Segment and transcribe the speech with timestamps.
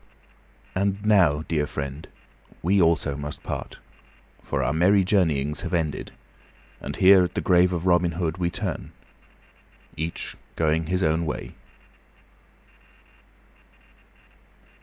[0.73, 2.07] And now, dear friend,
[2.63, 3.77] we also must part,
[4.41, 6.11] for our merry journeyings have ended,
[6.79, 8.93] and here, at the grave of Robin Hood, we turn,
[9.95, 11.53] each going his own way.